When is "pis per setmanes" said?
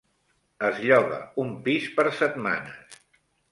1.69-3.01